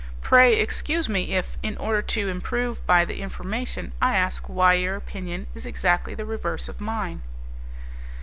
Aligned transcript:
Pray 0.19 0.59
excuse 0.59 1.07
me 1.07 1.35
if, 1.35 1.59
in 1.61 1.77
order 1.77 2.01
to 2.01 2.27
improve 2.27 2.83
by 2.87 3.05
the 3.05 3.21
information, 3.21 3.93
I 4.01 4.15
ask 4.17 4.49
why 4.49 4.73
your 4.73 4.95
opinion 4.95 5.45
is 5.53 5.67
exactly 5.67 6.15
the 6.15 6.25
reverse 6.25 6.67
of 6.67 6.81
mine." 6.81 7.21